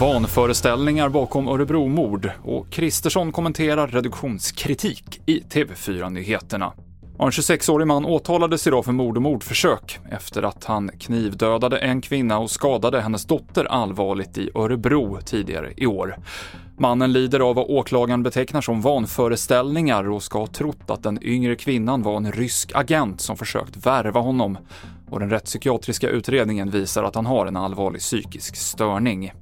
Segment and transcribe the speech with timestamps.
[0.00, 6.72] Vanföreställningar bakom Örebromord och Kristersson kommenterar reduktionskritik i TV4-nyheterna.
[7.18, 12.38] En 26-årig man åtalades idag för mord och mordförsök efter att han knivdödade en kvinna
[12.38, 16.16] och skadade hennes dotter allvarligt i Örebro tidigare i år.
[16.78, 21.56] Mannen lider av vad åklagaren betecknar som vanföreställningar och ska ha trott att den yngre
[21.56, 24.58] kvinnan var en rysk agent som försökt värva honom.
[25.12, 29.32] Och den rättspsykiatriska utredningen visar att han har en allvarlig psykisk störning.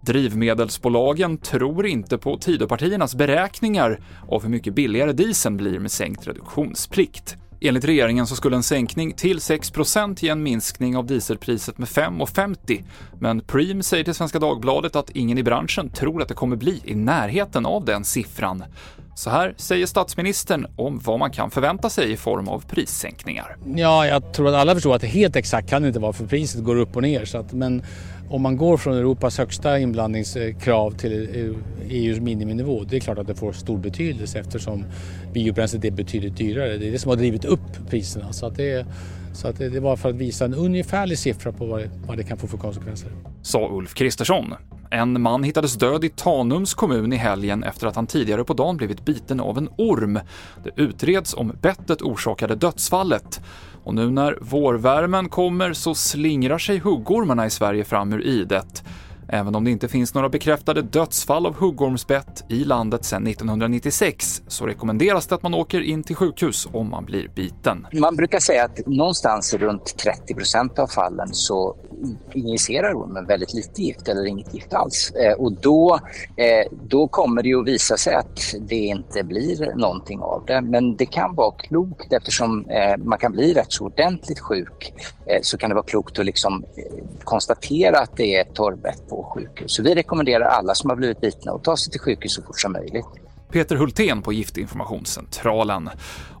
[0.00, 7.36] Drivmedelsbolagen tror inte på Tidöpartiernas beräkningar av hur mycket billigare dieseln blir med sänkt reduktionsplikt.
[7.60, 9.72] Enligt regeringen så skulle en sänkning till 6
[10.16, 12.84] ge en minskning av dieselpriset med 5,50
[13.20, 16.82] men Preem säger till Svenska Dagbladet att ingen i branschen tror att det kommer bli
[16.84, 18.64] i närheten av den siffran.
[19.18, 23.56] Så här säger statsministern om vad man kan förvänta sig i form av prissänkningar.
[23.74, 26.26] Ja, jag tror att alla förstår att det helt exakt kan det inte vara för
[26.26, 27.24] priset går upp och ner.
[27.24, 27.82] Så att, men
[28.30, 31.54] om man går från Europas högsta inblandningskrav till
[31.88, 34.84] EUs miniminivå, det är klart att det får stor betydelse eftersom
[35.32, 36.76] biobränslet är betydligt dyrare.
[36.76, 38.32] Det är det som har drivit upp priserna.
[38.32, 38.86] Så, att det,
[39.32, 42.24] så att det, var för att visa en ungefärlig siffra på vad det, vad det
[42.24, 43.10] kan få för konsekvenser.
[43.42, 44.54] Sa Ulf Kristersson.
[44.90, 48.76] En man hittades död i Tanums kommun i helgen efter att han tidigare på dagen
[48.76, 50.20] blivit biten av en orm.
[50.64, 53.40] Det utreds om bettet orsakade dödsfallet.
[53.84, 58.84] Och nu när vårvärmen kommer så slingrar sig huggormarna i Sverige fram ur idet.
[59.28, 64.66] Även om det inte finns några bekräftade dödsfall av huggormsbett i landet sedan 1996 så
[64.66, 67.86] rekommenderas det att man åker in till sjukhus om man blir biten.
[67.92, 71.76] Man brukar säga att någonstans runt 30 procent av fallen så
[72.32, 75.10] injicerar ormen väldigt lite gift eller inget gift alls.
[75.10, 76.00] Eh, och då,
[76.36, 80.60] eh, då kommer det ju att visa sig att det inte blir någonting av det.
[80.60, 84.92] Men det kan vara klokt eftersom eh, man kan bli rätt så ordentligt sjuk
[85.26, 89.08] eh, så kan det vara klokt att liksom eh, konstatera att det är ett torrbett
[89.08, 89.72] på sjukhus.
[89.72, 92.60] Så vi rekommenderar alla som har blivit bitna att ta sig till sjukhus så fort
[92.60, 93.06] som möjligt.
[93.52, 95.90] Peter Hultén på Giftinformationscentralen.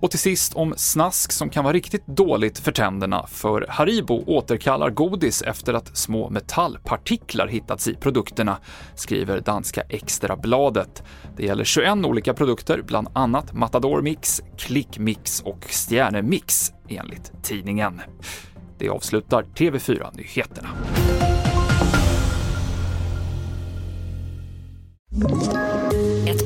[0.00, 4.90] Och till sist om snask som kan vara riktigt dåligt för tänderna, för Haribo återkallar
[4.90, 8.58] godis efter att små metallpartiklar hittats i produkterna,
[8.94, 11.02] skriver danska Extrabladet.
[11.36, 18.00] Det gäller 21 olika produkter, bland annat Matador Mix, Click Mix och Stjärnemix, enligt tidningen.
[18.78, 20.68] Det avslutar TV4-nyheterna